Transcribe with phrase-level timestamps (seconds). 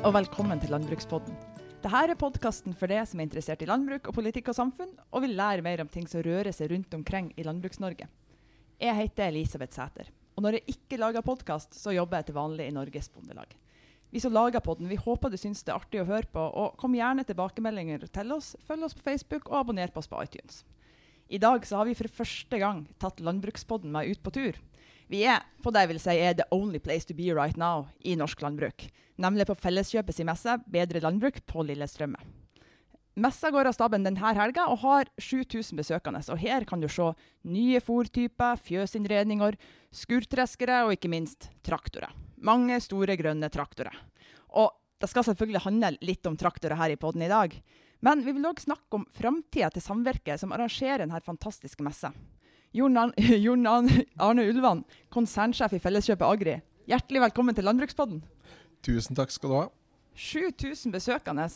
[0.00, 1.34] og velkommen til Landbrukspodden.
[1.84, 5.24] Dette er podkasten for deg som er interessert i landbruk og politikk og samfunn, og
[5.26, 8.06] vil lære mer om ting som rører seg rundt omkring i Landbruks-Norge.
[8.80, 12.70] Jeg heter Elisabeth Sæter, og når jeg ikke lager podkast, så jobber jeg til vanlig
[12.70, 13.52] i Norges Bondelag.
[14.08, 16.80] Vi som lager podden, vi håper du syns det er artig å høre på, og
[16.80, 18.54] kom gjerne tilbakemeldinger til oss.
[18.64, 20.62] Følg oss på Facebook og abonner på oss på iTunes.
[21.28, 24.64] I dag så har vi for første gang tatt Landbrukspodden med ut på tur.
[25.10, 27.88] Vi er på det jeg vil si er the only place to be right now
[28.06, 28.84] i norsk landbruk.
[29.18, 32.20] Nemlig på Felleskjøpet sin messe Bedre landbruk på Lillestrømme.
[33.18, 36.22] Messa går av staben denne helga og har 7000 besøkende.
[36.30, 37.10] og Her kan du se
[37.42, 39.58] nye fòrtyper, fjøsinnredninger,
[39.90, 42.14] skurtreskere og ikke minst traktorer.
[42.38, 43.96] Mange store, grønne traktorer.
[44.54, 44.70] Og
[45.02, 47.56] det skal selvfølgelig handle litt om traktorer her i poden i dag.
[48.00, 52.14] Men vi vil òg snakke om framtida til samvirket som arrangerer denne fantastiske messa.
[52.70, 52.94] Jon
[53.66, 56.52] Arne Ulvan, konsernsjef i Felleskjøpet Agri.
[56.86, 58.20] Hjertelig velkommen til Landbrukspodden.
[58.86, 59.64] Tusen takk skal du ha.
[60.14, 61.48] 7000 besøkende.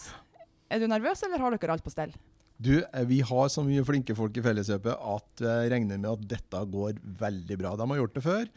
[0.66, 2.10] Er du nervøs, eller har dere alt på stell?
[2.58, 6.26] Du, eh, Vi har så mye flinke folk i Felleskjøpet at jeg regner med at
[6.34, 7.76] dette går veldig bra.
[7.78, 8.50] De har gjort det før.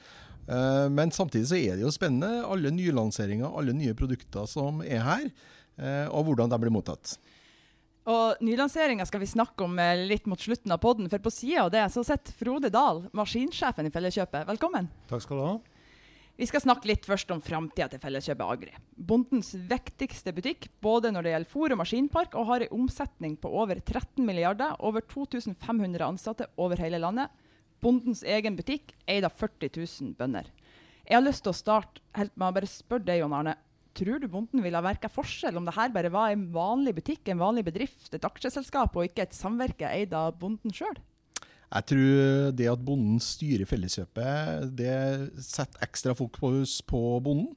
[0.50, 2.42] Eh, men samtidig så er det jo spennende.
[2.42, 5.30] Alle nylanseringer, alle nye produkter som er her,
[5.78, 7.20] eh, og hvordan de blir mottatt.
[8.08, 9.74] Og Nylanseringa skal vi snakke om
[10.08, 13.90] litt mot slutten av podden, for på sida av det så sitter Frode Dahl, maskinsjefen
[13.90, 14.46] i Felleskjøpet.
[14.48, 14.88] Velkommen.
[15.10, 15.58] Takk skal du ha.
[16.40, 18.72] Vi skal snakke litt først om framtida til Felleskjøpet Agri.
[18.96, 23.52] Bondens viktigste butikk både når det gjelder fôr og maskinpark, og har en omsetning på
[23.52, 27.34] over 13 milliarder, over 2500 ansatte over hele landet.
[27.84, 30.48] Bondens egen butikk eid av 40 000 bønder.
[31.04, 33.60] Jeg har lyst til å starte helt med å bare spørre deg, Jon Arne.
[33.98, 37.24] Tror du bonden ville ha merka forskjell om det her bare var en vanlig butikk,
[37.32, 41.00] en vanlig bedrift, et aksjeselskap, og ikke et samvirke eid av bonden sjøl?
[41.68, 44.94] Jeg tror det at bonden styrer Felleskjøpet, det
[45.44, 47.50] setter ekstra fokus på bonden.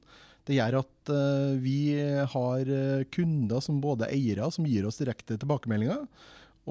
[0.49, 1.93] Det gjør at uh, vi
[2.33, 2.71] har
[3.13, 6.01] kunder som både eiere, som gir oss direkte tilbakemeldinger.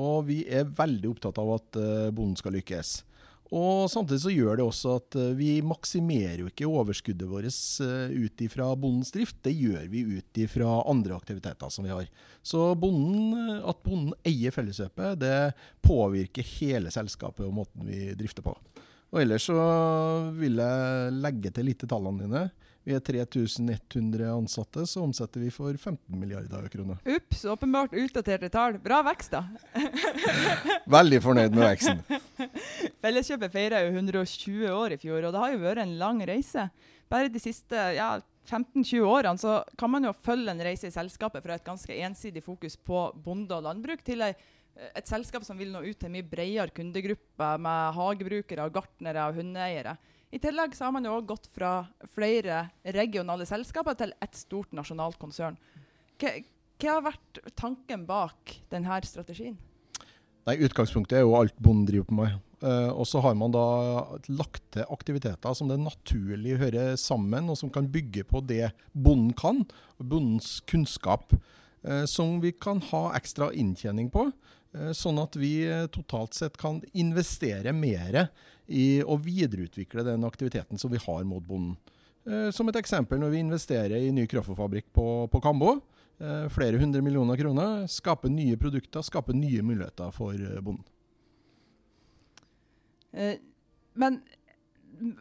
[0.01, 2.99] Og vi er veldig opptatt av at uh, bonden skal lykkes.
[3.51, 8.45] Og Samtidig så gjør det også at uh, vi maksimerer jo ikke overskuddet vårt ut
[8.47, 9.41] ifra bondens drift.
[9.43, 12.07] Det gjør vi ut ifra andre aktiviteter som vi har.
[12.43, 15.53] Så bonden, at bonden eier Felleskjøpet, det
[15.83, 18.55] påvirker hele selskapet og måten vi drifter på.
[19.11, 19.59] Og Ellers så
[20.39, 22.45] vil jeg legge til litt i tallene dine.
[22.87, 26.97] Vi er 3100 ansatte, så omsetter vi for 15 milliarder kroner.
[27.05, 28.79] Ups, åpenbart utdaterte tall.
[28.81, 29.45] Bra vekst, da.
[30.97, 32.01] Veldig fornøyd med veksten.
[33.01, 36.67] Felleskjøpet feira jo 120 år i fjor, og det har jo vært en lang reise.
[37.11, 38.13] Bare de siste ja,
[38.49, 42.43] 15-20 årene så kan man jo følge en reise i selskapet fra et ganske ensidig
[42.45, 44.35] fokus på bonde og landbruk til ei
[44.97, 49.97] et selskap som vil nå ut til mye bredere kundegruppe med hagebrukere, gartnere og hundeeiere.
[50.31, 51.73] I tillegg så har man jo også gått fra
[52.15, 52.63] flere
[52.97, 55.59] regionale selskaper til ett stort nasjonalt konsern.
[56.21, 56.37] Hva,
[56.81, 59.59] hva har vært tanken bak denne strategien?
[60.49, 62.39] Nei, Utgangspunktet er jo alt bonden driver på med.
[62.61, 63.65] Uh, og så har man da
[64.29, 69.33] lagt til aktiviteter som det naturlig hører sammen, og som kan bygge på det bonden
[69.37, 69.63] kan,
[69.97, 71.33] og bondens kunnskap.
[71.81, 74.29] Uh, som vi kan ha ekstra inntjening på.
[74.77, 78.27] Uh, sånn at vi totalt sett kan investere mer
[78.71, 81.79] i å videreutvikle den aktiviteten som vi har mot bonden.
[82.55, 85.79] Som et eksempel når vi investerer i ny kraftfabrikk på, på Kambo.
[86.53, 87.87] Flere hundre millioner kroner.
[87.89, 90.85] Skape nye produkter, skape nye muligheter for bonden.
[93.17, 93.39] Eh,
[93.97, 94.21] men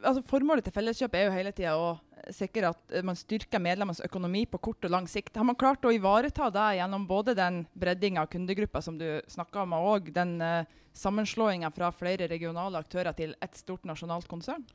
[0.04, 1.94] altså, formålet til Felleskjøp er jo hele tida å
[2.36, 5.38] sikre at man styrker medlemmenes økonomi på kort og lang sikt.
[5.38, 9.64] Har man klart å ivareta det gjennom både den breddinga av kundegrupper som du snakka
[9.64, 14.66] om, og den uh, sammenslåinga fra flere regionale aktører til ett stort nasjonalt konsern?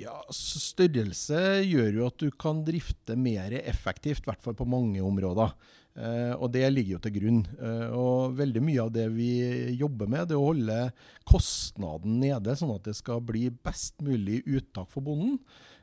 [0.00, 5.02] Ja, Størrelse gjør jo at du kan drifte mer effektivt, i hvert fall på mange
[5.04, 5.52] områder.
[5.98, 7.40] Eh, og det ligger jo til grunn.
[7.58, 9.32] Eh, og veldig mye av det vi
[9.76, 10.78] jobber med, det er å holde
[11.28, 15.36] kostnaden nede, sånn at det skal bli best mulig uttak for bonden.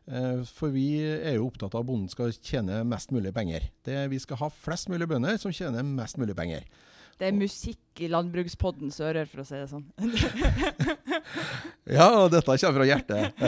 [0.09, 3.69] Eh, for vi er jo opptatt av at bonden skal tjene mest mulig penger.
[3.86, 6.65] Det, vi skal ha flest mulig bønder som tjener mest mulig penger.
[7.17, 9.87] Det er musikk i landbrukspodden ører, for å si det sånn.
[11.97, 13.41] ja, og dette kommer fra hjertet.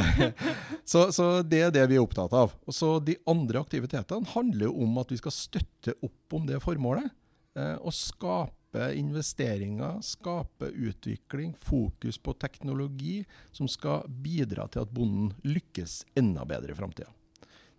[0.89, 2.55] så, så, det er det vi er opptatt av.
[2.65, 7.13] Og så De andre aktivitetene handler om at vi skal støtte opp om det formålet.
[7.59, 13.21] Eh, og skape investeringer, skape utvikling, fokus på teknologi
[13.53, 17.13] som skal bidra til at bonden lykkes enda bedre i framtida.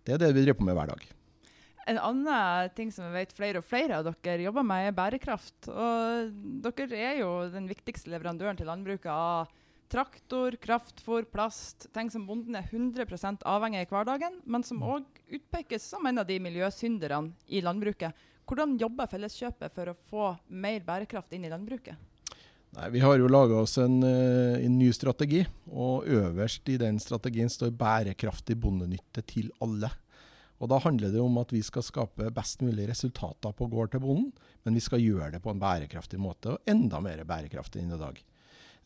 [0.07, 1.11] Det er det vi driver på med hver dag.
[1.89, 5.69] En annen ting som jeg vet flere og flere av dere jobber med, er bærekraft.
[5.71, 6.35] Og
[6.65, 9.49] dere er jo den viktigste leverandøren til landbruket av
[9.91, 11.89] Traktor, kraftfôr, plast.
[11.91, 16.21] Ting som bonden er 100 avhengig av i hverdagen, men som òg utpekes som en
[16.21, 18.15] av de miljøsynderne i landbruket.
[18.47, 21.99] Hvordan jobber Felleskjøpet for å få mer bærekraft inn i landbruket?
[22.77, 26.99] Nei, Vi har jo laga oss en, eh, en, ny strategi, og øverst i den
[26.99, 29.91] strategien står bærekraftig bondenytte til alle.
[30.61, 34.03] Og Da handler det om at vi skal skape best mulig resultater på gård til
[34.03, 34.29] bonden,
[34.63, 38.01] men vi skal gjøre det på en bærekraftig måte, og enda mer bærekraftig enn i
[38.01, 38.21] dag.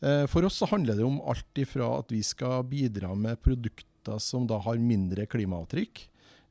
[0.00, 4.20] Eh, for oss så handler det om alt ifra at vi skal bidra med produkter
[4.22, 6.04] som da har mindre klimaavtrykk.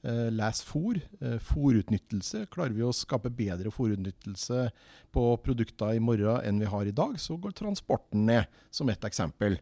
[0.05, 1.01] Eh, les fôr.
[1.21, 2.45] Eh, fôrutnyttelse.
[2.53, 4.69] Klarer vi å skape bedre fôrutnyttelse
[5.13, 9.09] på produkter i morgen enn vi har i dag, så går transporten ned, som et
[9.09, 9.57] eksempel.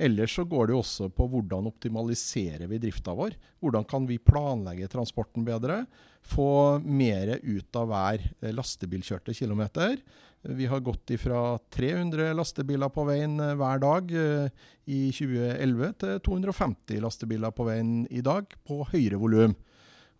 [0.00, 3.34] Ellers så går det også på hvordan optimaliserer vi drifta vår.
[3.60, 5.82] Hvordan kan vi planlegge transporten bedre?
[6.24, 8.24] Få mer ut av hver
[8.56, 9.98] lastebilkjørte kilometer.
[10.42, 16.22] Vi har gått fra 300 lastebiler på veien eh, hver dag eh, i 2011 til
[16.24, 19.52] 250 lastebiler på veien i dag, på høyere volum.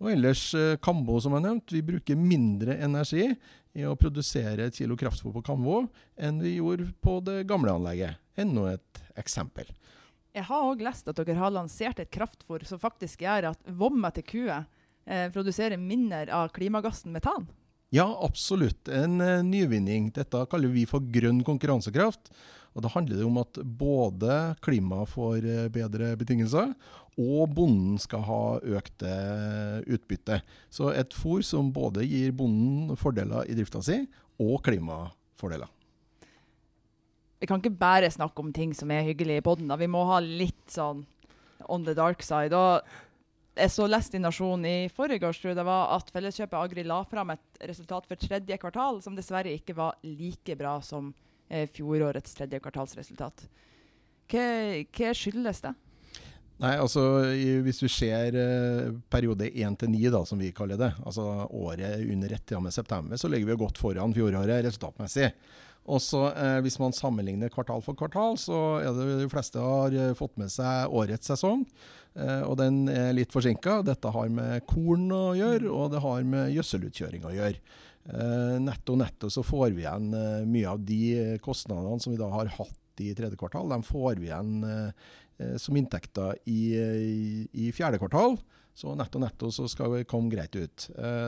[0.00, 3.30] Og ellers eh, Kambo, som jeg nevnte, Vi bruker mindre energi
[3.78, 5.84] i å produsere et kilo kraftfôr på Kamvå
[6.18, 8.18] enn vi gjorde på det gamle anlegget.
[8.40, 9.68] Enda et eksempel.
[10.34, 14.12] Jeg har òg lest at dere har lansert et kraftfôr som faktisk gjør at vomma
[14.14, 14.60] til kuer
[15.06, 17.48] eh, produserer mindre av klimagassen metan.
[17.90, 18.88] Ja, absolutt.
[18.88, 20.12] En uh, nyvinning.
[20.14, 22.30] Dette kaller vi for grønn konkurransekraft.
[22.70, 26.70] Og Da handler det om at både klimaet får uh, bedre betingelser,
[27.18, 28.42] og bonden skal ha
[28.78, 30.38] økte uh, utbytte.
[30.70, 34.04] Så et fôr som både gir bonden fordeler i drifta si,
[34.38, 35.68] og klimafordeler.
[37.40, 39.72] Vi kan ikke bare snakke om ting som er hyggelig i poden.
[39.80, 41.02] Vi må ha litt sånn
[41.66, 42.54] on the dark side.
[42.54, 42.84] Og
[43.58, 46.84] jeg så lest i Nasjonen i forrige års, tror jeg det var, at Felleskjøpet Agri
[46.86, 51.12] la fram et resultat for tredje kvartal som dessverre ikke var like bra som
[51.48, 53.46] eh, fjorårets tredje kvartalsresultat.
[54.30, 54.44] Hva,
[54.94, 55.74] hva skyldes det?
[56.60, 57.02] Nei, altså
[57.64, 61.24] Hvis du ser eh, periode 1 til 9, da, som vi kaller det, altså
[61.56, 65.30] året under ett ja med september, så ligger vi godt foran fjoråret resultatmessig.
[65.90, 69.94] Og så eh, Hvis man sammenligner kvartal for kvartal, så er det de fleste har
[69.96, 71.66] eh, fått med seg årets sesong.
[72.14, 73.80] Eh, og den er litt forsinka.
[73.86, 77.78] Dette har med korn å gjøre, og det har med gjødselutkjøring å gjøre.
[78.04, 82.30] Eh, netto netto så får vi igjen eh, mye av de kostnadene som vi da
[82.32, 83.68] har hatt i tredje kvartal.
[83.70, 88.38] De får vi igjen eh, som inntekter i, i, i, fjerde kvartal.
[88.76, 90.86] Så netto netto så skal vi komme greit ut.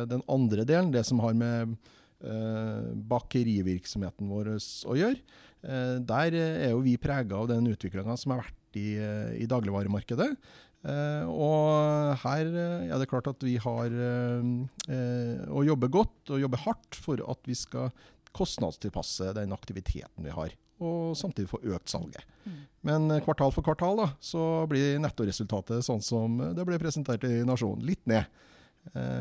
[0.08, 1.74] den andre delen, det som har med
[2.22, 5.18] bakerivirksomheten vår å gjøre.
[5.62, 9.46] Eh, der er jo vi prega av den utviklinga som har vært i, eh, i
[9.46, 10.36] dagligvaremarkedet.
[10.82, 12.48] og her
[12.90, 17.54] er det klart at vi har å jobbe godt og jobbe hardt for at vi
[17.54, 17.92] skal
[18.34, 20.50] kostnadstilpasse den aktiviteten vi har
[20.82, 22.26] og samtidig få økt salget.
[22.42, 22.58] Mm.
[22.82, 27.86] Men kvartal for kvartal da, så blir nettoresultatet sånn som det ble presentert i Nasjonen,
[27.86, 28.26] litt ned.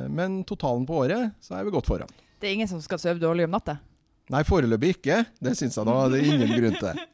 [0.09, 2.09] Men totalen på året så er vi godt foran.
[2.42, 3.78] Det er ingen som skal sove dårlig om natta?
[4.32, 5.20] Nei, foreløpig ikke.
[5.44, 7.02] Det syns jeg da det er ingen grunn til.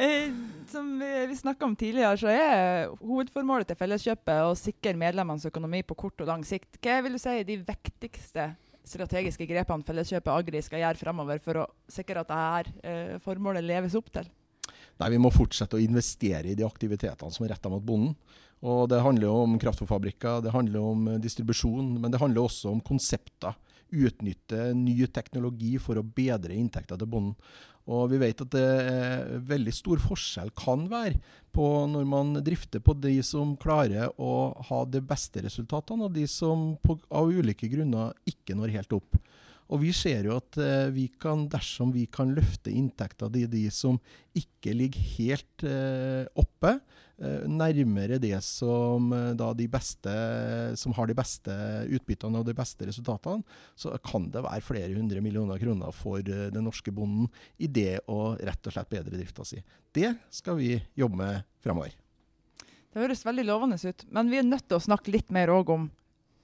[0.00, 0.30] Eh,
[0.70, 5.96] som vi, snakka om tidligere, så er hovedformålet til Felleskjøpet å sikre medlemmenes økonomi på
[5.98, 6.78] kort og lang sikt.
[6.80, 8.46] Hva vil du si er de viktigste
[8.86, 13.98] strategiske grepene Felleskjøpet Agri skal gjøre framover for å sikre at dette eh, formålet leves
[13.98, 14.30] opp til?
[15.02, 18.14] Nei, Vi må fortsette å investere i de aktivitetene som er retta mot bonden.
[18.62, 23.58] Og Det handler om kraftfòrfabrikker, det handler om distribusjon, men det handler også om konsepter
[23.90, 27.36] utnytte ny teknologi for å bedre inntekta til bonden.
[27.90, 31.18] Og vi vet at det er veldig stor forskjell kan være
[31.54, 36.26] på når man drifter på de som klarer å ha de beste resultatene, og de
[36.30, 39.18] som på, av ulike grunner ikke når helt opp.
[39.70, 43.68] Og vi ser jo at eh, vi kan, dersom vi kan løfte inntekta til de,
[43.74, 44.00] som
[44.36, 46.72] ikke ligger helt eh, oppe,
[47.22, 50.16] eh, nærmere det som da de beste
[50.80, 51.54] som har de beste
[51.86, 53.46] utbyttene og de beste resultatene,
[53.78, 57.30] så kan det være flere hundre millioner kroner for den norske bonden
[57.62, 59.62] i det å rett og slett bedre drifta si.
[59.94, 61.94] Det skal vi jobbe med fremover.
[62.90, 65.86] Det høres veldig lovende ut, men vi er nødt til å snakke litt mer om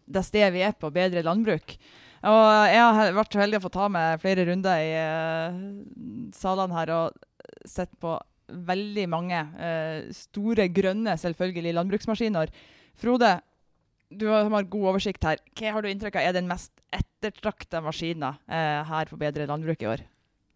[0.06, 1.74] det stedet vi er på, bedre landbruk.
[2.24, 5.58] Og jeg har vært så heldig å få ta med flere runder i uh,
[6.36, 7.20] salene her og
[7.68, 8.14] sett på
[8.46, 12.52] veldig mange uh, store, grønne, selvfølgelig, landbruksmaskiner.
[12.96, 13.34] Frode,
[14.08, 15.42] du har god oversikt her.
[15.58, 19.82] Hva har du inntrykk av er den mest ettertrakta maskina uh, her på Bedre landbruk
[19.82, 20.06] i år?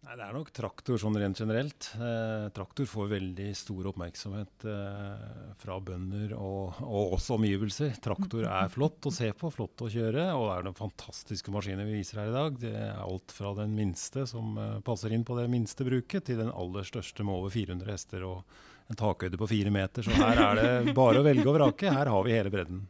[0.01, 1.91] Nei, Det er nok traktor sånn rent generelt.
[1.93, 5.25] Eh, traktor får veldig stor oppmerksomhet eh,
[5.61, 7.93] fra bønder og, og også omgivelser.
[8.01, 11.85] Traktor er flott å se på, flott å kjøre, og det er noen fantastiske maskiner
[11.85, 12.57] vi viser her i dag.
[12.63, 16.41] Det er alt fra den minste som eh, passer inn på det minste bruket, til
[16.41, 18.57] den aller største med over 400 hester og
[18.89, 20.03] en takhøyde på fire meter.
[20.03, 21.93] Så her er det bare å velge og vrake.
[21.93, 22.81] Her har vi hele bredden.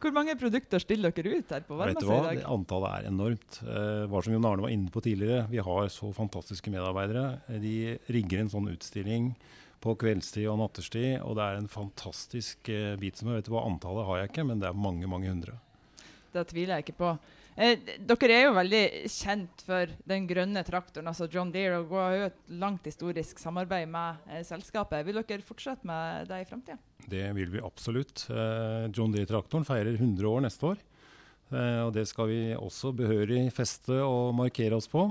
[0.00, 2.18] Hvor mange produkter stiller dere ut her på Værmessa hva?
[2.32, 2.52] i Det dag?
[2.54, 3.58] antallet er enormt.
[3.66, 7.40] Eh, var som Jon Arne var inne på tidligere, vi har så fantastiske medarbeidere.
[7.50, 7.74] Eh, De
[8.14, 9.32] rigger en sånn utstilling
[9.80, 13.64] på kveldstid og nattestid, og det er en fantastisk eh, bit som jeg vet hva,
[13.66, 15.56] Antallet har jeg ikke, men det er mange, mange hundre.
[16.32, 17.14] Det tviler jeg ikke på.
[17.58, 22.14] Eh, dere er jo veldig kjent for den grønne traktoren, altså John Deere, og har
[22.16, 25.04] jo et langt historisk samarbeid med eh, selskapet.
[25.06, 26.78] Vil dere fortsette med det i framtida?
[27.10, 28.28] Det vil vi absolutt.
[28.30, 30.84] Eh, John Deere-traktoren feirer 100 år neste år.
[31.50, 35.08] Eh, og det skal vi også behørig feste og markere oss på.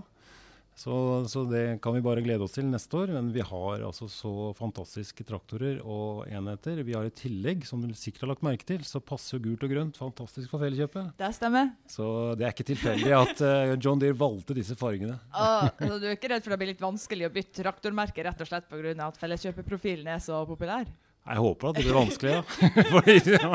[0.79, 0.95] Så,
[1.27, 3.11] så det kan vi bare glede oss til neste år.
[3.17, 6.79] Men vi har altså så fantastiske traktorer og enheter.
[6.87, 9.63] Vi har et tillegg, som du sikkert har lagt merke til, så passer jo gult
[9.67, 11.05] og grønt fantastisk for Felleskjøpet.
[11.19, 11.65] Det stemmer.
[11.91, 12.05] Så
[12.39, 15.17] det er ikke tilfeldig at uh, John Deere valgte disse fargene.
[15.35, 18.39] Ah, så du er ikke redd for det blir litt vanskelig å bytte traktormerke rett
[18.47, 18.95] og slett pga.
[19.09, 20.87] at felleskjøpeprofilen er så populær?
[21.29, 22.43] Jeg håper at det blir vanskelig, ja.
[22.93, 23.43] Fordi det er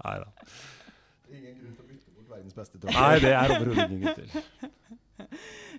[0.00, 0.28] Nei da.
[1.34, 4.30] Ingen grunn til å bytte bort verdens beste Nei, det er overhodet ingen grunn til.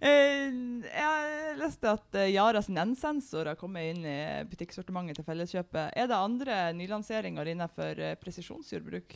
[0.01, 0.49] Eh,
[0.81, 5.93] jeg leste at eh, Yara sin N-sensor har kommet inn i butikksortimentet til Felleskjøpet.
[5.93, 9.13] Er det andre nylanseringer innenfor eh, presisjonsjordbruk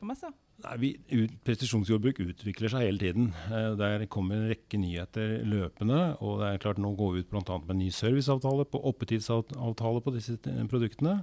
[0.00, 0.32] på messa?
[0.64, 3.30] Nei, vi, ut, presisjonsjordbruk utvikler seg hele tiden.
[3.78, 6.16] Der kommer en rekke nyheter løpende.
[6.22, 8.80] og det er klart Nå går vi ut blant annet med en ny serviceavtale på
[8.90, 10.38] oppetidsavtale på disse
[10.70, 11.16] produktene.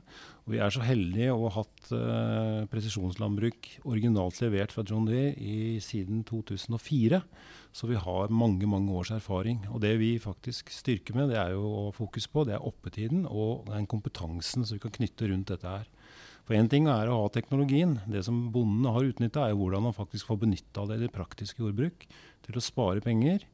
[0.46, 1.94] Og vi er så heldige å ha hatt
[2.72, 7.24] presisjonslandbruk originalt levert fra John Deere siden 2004.
[7.72, 9.62] Så vi har mange mange års erfaring.
[9.72, 13.24] Og det vi faktisk styrker med, det er jo å fokus på, det er oppetiden
[13.30, 15.88] og den kompetansen som vi kan knytte rundt dette her.
[16.48, 18.00] For én ting er å ha teknologien.
[18.12, 21.14] Det som bondene har utnytta, er jo hvordan man faktisk får benytta det i det
[21.16, 22.08] praktiske jordbruk
[22.44, 23.46] til å spare penger.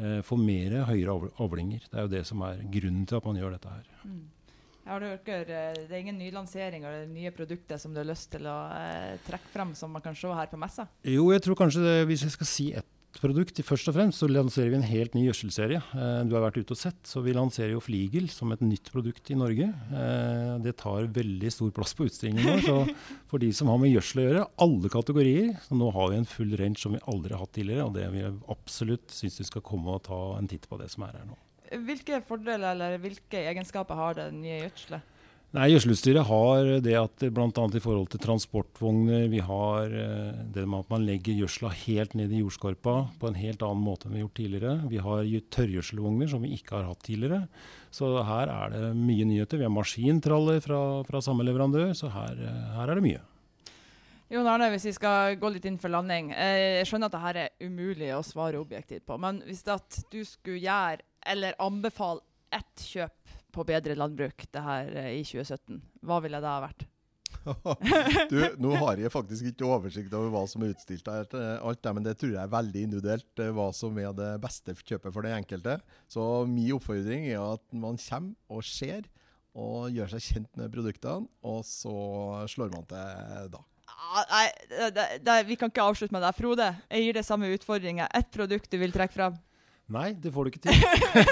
[0.00, 1.86] Eh, få mer høyere avlinger.
[1.86, 3.88] Det er jo det som er grunnen til at man gjør dette her.
[4.90, 8.48] Har dere, eh, det er ingen nylanseringer eller nye produkter som du har lyst til
[8.50, 10.88] å eh, trekke frem, som man kan se her på messa?
[11.04, 14.28] Jo, jeg tror kanskje det, hvis jeg skal si ett produkt, først og fremst så
[14.30, 15.80] lanserer vi en helt ny gjødselserie.
[15.96, 18.92] Eh, du har vært ute og sett, så vi lanserer jo Fligel som et nytt
[18.94, 19.66] produkt i Norge.
[19.66, 22.78] Eh, det tar veldig stor plass på utstillingen vår, så
[23.32, 25.52] for de som har med gjødsel å gjøre, alle kategorier.
[25.66, 28.06] Så nå har vi en full range som vi aldri har hatt tidligere, og det
[28.06, 31.26] jeg absolutt synes du skal komme og ta en titt på det som er her
[31.28, 31.38] nå.
[31.86, 35.18] Hvilke fordeler eller hvilke egenskaper har det nye gjødselet?
[35.50, 37.48] Nei, Gjødselutstyret har det at bl.a.
[37.50, 42.30] i forhold til transportvogner, vi har eh, det med at man legger gjødsla helt ned
[42.30, 44.76] i jordskorpa på en helt annen måte enn vi har gjort tidligere.
[44.92, 47.40] Vi har tørrgjødselvogner som vi ikke har hatt tidligere.
[47.90, 49.58] Så her er det mye nyheter.
[49.58, 50.80] Vi har maskintraller fra,
[51.10, 53.26] fra samme leverandør, så her, eh, her er det mye.
[54.30, 56.30] Jon Arne, hvis vi skal gå litt inn for landing.
[56.30, 60.62] eh, Jeg skjønner at dette er umulig å svare objektivt på, men hvis du skulle
[60.62, 62.22] gjøre eller anbefale
[62.54, 63.19] ett kjøp
[63.52, 66.86] på bedre landbruk det her eh, i 2017, hva ville det ha vært?
[68.30, 71.80] du, nå har jeg faktisk ikke oversikt over hva som er utstilt her, eh, alt
[71.82, 75.14] det, men det tror jeg er veldig individuelt, eh, hva som er det beste kjøpet
[75.14, 75.78] for den enkelte.
[76.10, 79.08] Så min oppfordring er at man kommer og ser,
[79.56, 81.94] og gjør seg kjent med produktene, og så
[82.50, 83.64] slår man til da.
[83.90, 86.32] Ah, Nei, det, det, det, vi kan ikke avslutte med det.
[86.38, 88.08] Frode, jeg gir deg samme utfordringa.
[88.16, 89.38] Ett produkt du vil trekke fram?
[89.90, 90.82] Nei, det får du ikke til.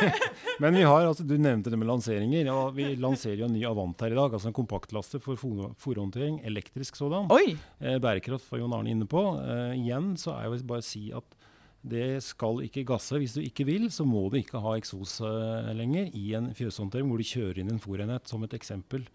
[0.63, 2.49] Men vi har, altså, du nevnte det med lanseringer.
[2.51, 4.35] Ja, vi lanserer jo en ny Avant her i dag.
[4.35, 6.41] altså En kompaktlaster for fòrhåndtering.
[6.49, 7.31] elektrisk sådan.
[7.79, 9.23] Eh, bærekraft var Jon Arne inne på.
[9.39, 11.39] Eh, igjen så er jeg bare å si at
[11.89, 13.15] det skal ikke gasse.
[13.23, 17.07] Hvis du ikke vil, så må du ikke ha eksos eh, lenger i en fjøshåndtering
[17.09, 19.07] hvor du kjører inn en fòrenhet, som et eksempel.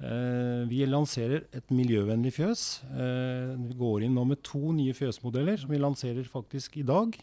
[0.00, 2.82] Eh, vi lanserer et miljøvennlig fjøs.
[2.90, 7.14] Eh, vi går inn nå med to nye fjøsmodeller som vi lanserer faktisk i dag.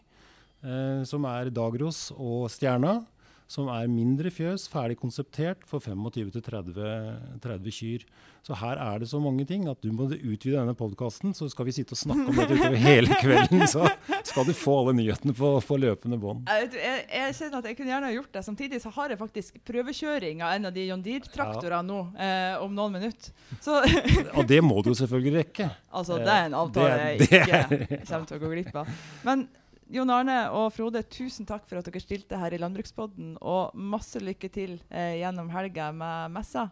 [0.64, 3.04] Eh, som er Dagros og Stjerna.
[3.48, 8.02] Som er mindre fjøs, ferdig konseptert for 25-30 kyr.
[8.44, 11.68] Så her er det så mange ting at du må utvide denne podkasten, så skal
[11.68, 13.64] vi sitte og snakke om dette utover hele kvelden.
[13.72, 13.86] Så
[14.28, 16.48] skal du få alle nyhetene på, på løpende bånd.
[16.48, 16.72] Jeg,
[17.08, 18.44] jeg, kjenner at jeg kunne gjerne gjort det.
[18.50, 22.76] Samtidig så har jeg faktisk prøvekjøring av en av de John Deere-traktorene nå eh, om
[22.76, 23.32] noen minutter.
[23.64, 23.80] Så
[24.38, 25.70] Og det må du jo selvfølgelig rekke.
[25.92, 27.64] altså, det er en avtale jeg Det- jeg ikke
[28.02, 28.92] er- kommer til å gå glipp av.
[29.28, 29.48] Men
[29.88, 34.20] Jon Arne og Frode, tusen takk for at dere stilte her i Landbrukspodden, og masse
[34.20, 36.68] lykke til eh, gjennom helga med messa.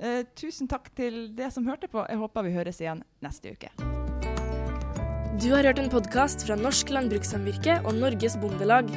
[0.00, 2.06] Eh, tusen takk til dere som hørte på.
[2.08, 3.72] Jeg håper vi høres igjen neste uke.
[5.42, 8.88] Du har hørt en podkast fra Norsk Landbrukssamvirke og Norges Bondelag.